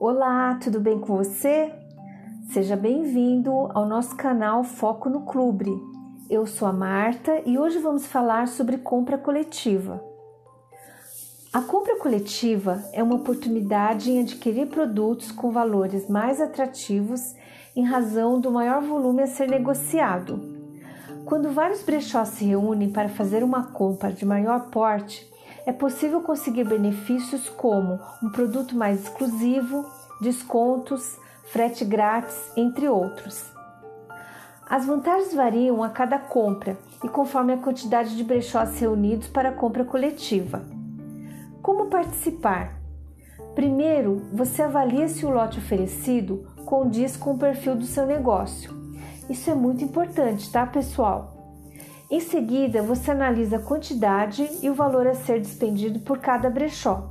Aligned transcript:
Olá, 0.00 0.56
tudo 0.62 0.78
bem 0.78 1.00
com 1.00 1.16
você? 1.16 1.72
Seja 2.52 2.76
bem-vindo 2.76 3.50
ao 3.74 3.84
nosso 3.84 4.14
canal 4.14 4.62
Foco 4.62 5.10
no 5.10 5.22
Clube. 5.22 5.72
Eu 6.30 6.46
sou 6.46 6.68
a 6.68 6.72
Marta 6.72 7.42
e 7.44 7.58
hoje 7.58 7.80
vamos 7.80 8.06
falar 8.06 8.46
sobre 8.46 8.78
compra 8.78 9.18
coletiva. 9.18 10.00
A 11.52 11.60
compra 11.62 11.98
coletiva 11.98 12.80
é 12.92 13.02
uma 13.02 13.16
oportunidade 13.16 14.12
em 14.12 14.20
adquirir 14.20 14.68
produtos 14.68 15.32
com 15.32 15.50
valores 15.50 16.08
mais 16.08 16.40
atrativos 16.40 17.34
em 17.74 17.82
razão 17.82 18.40
do 18.40 18.52
maior 18.52 18.80
volume 18.80 19.24
a 19.24 19.26
ser 19.26 19.48
negociado. 19.48 20.40
Quando 21.24 21.50
vários 21.50 21.82
brechós 21.82 22.28
se 22.28 22.44
reúnem 22.44 22.92
para 22.92 23.08
fazer 23.08 23.42
uma 23.42 23.72
compra 23.72 24.12
de 24.12 24.24
maior 24.24 24.70
porte, 24.70 25.28
é 25.66 25.72
possível 25.72 26.20
conseguir 26.20 26.64
benefícios 26.64 27.48
como 27.48 27.98
um 28.22 28.30
produto 28.30 28.76
mais 28.76 29.02
exclusivo, 29.02 29.84
descontos, 30.20 31.16
frete 31.52 31.84
grátis, 31.84 32.52
entre 32.56 32.88
outros. 32.88 33.50
As 34.68 34.84
vantagens 34.84 35.32
variam 35.32 35.82
a 35.82 35.88
cada 35.88 36.18
compra 36.18 36.76
e 37.02 37.08
conforme 37.08 37.54
a 37.54 37.58
quantidade 37.58 38.16
de 38.16 38.24
brechós 38.24 38.78
reunidos 38.78 39.28
para 39.28 39.48
a 39.48 39.54
compra 39.54 39.84
coletiva. 39.84 40.62
Como 41.62 41.86
participar? 41.86 42.78
Primeiro, 43.54 44.28
você 44.32 44.62
avalia 44.62 45.08
se 45.08 45.24
o 45.24 45.30
lote 45.30 45.58
oferecido 45.58 46.46
condiz 46.64 47.16
com 47.16 47.32
o 47.32 47.38
perfil 47.38 47.76
do 47.76 47.86
seu 47.86 48.06
negócio. 48.06 48.76
Isso 49.28 49.50
é 49.50 49.54
muito 49.54 49.82
importante, 49.82 50.50
tá, 50.52 50.66
pessoal? 50.66 51.37
Em 52.10 52.20
seguida, 52.20 52.80
você 52.80 53.10
analisa 53.10 53.56
a 53.56 53.62
quantidade 53.62 54.48
e 54.62 54.70
o 54.70 54.74
valor 54.74 55.06
a 55.06 55.14
ser 55.14 55.40
despendido 55.40 56.00
por 56.00 56.18
cada 56.18 56.48
brechó. 56.48 57.10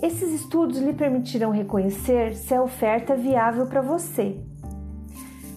Esses 0.00 0.32
estudos 0.32 0.78
lhe 0.78 0.92
permitirão 0.92 1.50
reconhecer 1.50 2.36
se 2.36 2.54
a 2.54 2.62
oferta 2.62 3.14
é 3.14 3.16
viável 3.16 3.66
para 3.66 3.80
você. 3.80 4.40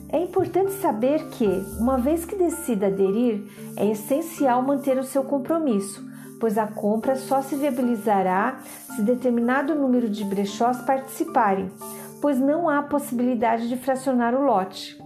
É 0.09 0.17
importante 0.17 0.72
saber 0.73 1.30
que, 1.30 1.45
uma 1.80 1.98
vez 1.98 2.26
que 2.26 2.36
decida 2.36 2.88
aderir, 2.88 3.44
é 3.78 3.86
essencial 3.86 4.64
manter 4.64 4.98
o 4.98 5.04
seu 5.04 5.23
compromisso, 5.23 6.04
pois 6.39 6.58
a 6.58 6.66
compra 6.66 7.16
só 7.16 7.44
se 7.44 7.56
viabilizará 7.56 8.58
se 8.95 9.04
determinado 9.04 9.76
número 9.76 10.09
de 10.09 10.23
brechós 10.23 10.82
participarem, 10.82 11.70
pois 12.20 12.39
não 12.39 12.67
há 12.67 12.82
possibilidade 12.82 13.70
de 13.70 13.78
fracionar 13.78 14.34
o 14.34 14.44
lote 14.44 15.05